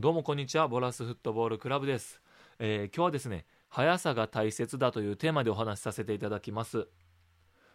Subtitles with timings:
[0.00, 0.66] どうもこんにちは。
[0.66, 2.22] ボラスフットボールクラブです、
[2.58, 6.88] えー今日はですね速さが大切だというテーマでお話しさせていただきます。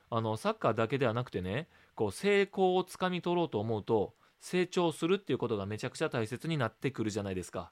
[0.09, 7.71] あのサッカーだけではなくてねこう成功をつかみ取ろうと思うと成長するっていうことがめちゃくちゃ大切になってくるじゃないですか。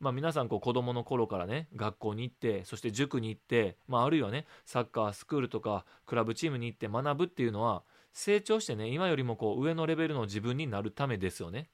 [0.00, 7.82] まあ皆さんこう子供の頃からね学校に行ってそして塾に行って、まあ、あるいはねサッカースクールとかクラブチームに行って学ぶっていうのは
[8.14, 11.68] 成長してね今よりもこう上のレベルの自分になるためですよね。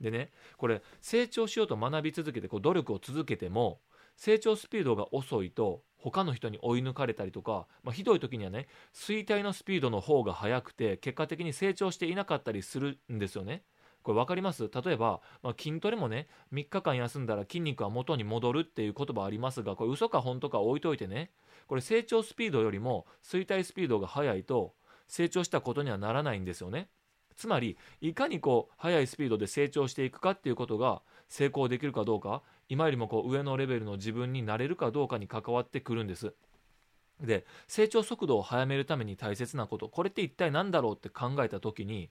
[0.00, 3.80] でねこれ成長しようと学び続けてこう努力を続けても
[4.16, 13.62] 成長スピードが遅いと他の人に追い抜かれたりとか、まあ、ひどい時にはね衰退のスピードの方が速くて結果的に成長していなかったりするんですよね。
[14.02, 14.70] これ分かります？
[14.72, 21.30] 例えば、まあ、筋トレもね3日間休んだら筋肉は元に戻るっていう言葉ありますがこれ嘘か本当か置いといてね
[21.66, 24.74] これ成長スピードよりも衰退スピードが速いと
[25.08, 26.88] 成長したことにはならないんですよね。
[27.38, 36.34] つまりいかにこう速いスピードで成長していくかっていうことが成功できるかどうか今よりもこう上のレベルの自分になれるかどうかに関わってくるんです。
[37.20, 42.10] で成長速度を速めるために大切なことこれって一体何だろうって考えた時に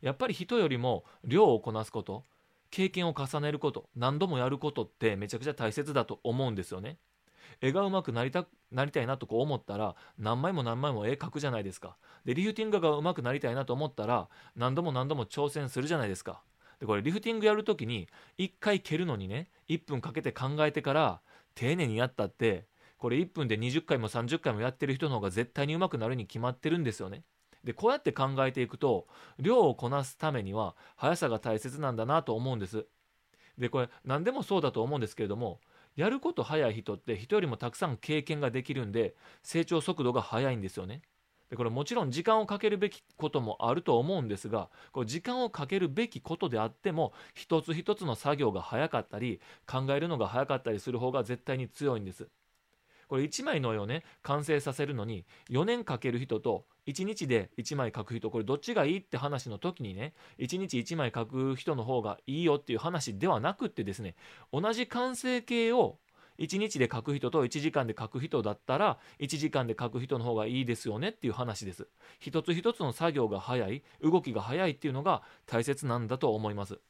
[0.00, 2.24] やっぱり人よりも量をこなすこと
[2.70, 6.96] 経験を重ねること何度もやることってめちゃくちゃ大切だと思うんですよね。
[7.60, 11.96] 絵が上手くなりたなりたいなとこう思ったら何枚も何枚も絵描くじゃないですか。
[12.24, 16.42] でリフティングが上手くなりたいなと思ったら何度も何度も挑戦するじゃないですか。
[16.80, 21.20] でこれリフティングやるときに1回蹴るのにね1分かけて考えてから
[21.54, 22.66] 丁寧にやったって
[22.98, 27.22] これ1分で20回も30回もやってる人の方が絶対に上手くなるに決まってるんですよね。
[27.62, 29.06] でこうやって考えていくと
[29.38, 32.86] 量をこなすためには速さが大切なんだなと思うんです。
[33.58, 35.60] でこれ何でもそうだと思うんですけれども
[35.96, 41.02] やること早い人って人よりもたくさん経験ができるんで成長速度が速いんですよね。
[41.50, 52.28] でこれもちろん時間をかけるべきこともあると思うんですがこれ時間をかけるべきことであっても一つ一つの作業が早かったり考えるのが早かったりする方が絶対に強いんです。
[53.08, 64.14] これ1枚の絵をね完成させるのに4年かける人と1日で1枚描く人これどっちがいいって話の時にね1日1枚描く人の方がいいよっていう話ではなくってですね
[64.52, 65.98] 同じ完成形を
[66.38, 71.86] 1日で書く人と1時間で書く人だったら1時間で書く人の方がいいですよねっていう話です。
[72.18, 76.80] 一つ一つの作業が早い動きが早いっていうのが大切なんだと思います。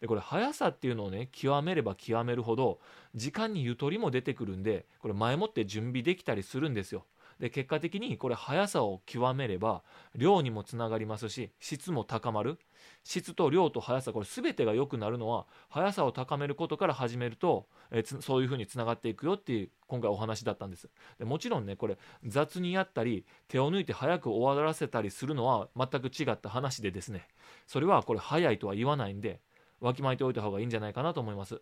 [0.00, 2.78] でこれ速さっていうのをね極めれば極めるほど
[3.14, 7.04] 時間にゆとりも出てくるんでこれ前もって準備できたりするんですよ。
[7.38, 9.82] で結果的にこれ速さを極めれば
[10.16, 12.58] 量にもつながりますし質も高まる。
[13.04, 20.88] 質と量と速さこれ全てが良くなるのは速さを高めることから始めるとえそういうふうにつながっていくよっていう今回お話だったんです。
[21.18, 27.26] でもちろんねこれ雑にやったり手を抜いて早く終わらせたりするのは全く違った話でですね。
[27.66, 29.40] それはこれ早いとは言わないんで
[29.80, 31.60] わきまえておいた方がいいんじゃないかなと思います。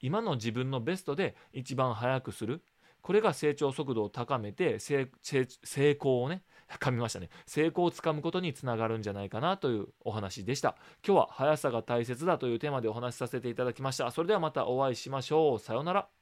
[0.00, 2.62] 今の自分のベストで一番早くする。
[3.00, 5.08] これが成長速度を高めて成
[5.92, 6.42] 功をね
[6.80, 7.30] 噛みましたね。
[7.46, 10.76] 成功をつかむことにつながるんじゃないかなというお話でした。
[11.06, 14.10] 今日は速さが大切だというテーマでお話しさせていただきました。
[14.10, 15.58] それではまたお会いしましょう。
[15.58, 16.17] さようなら。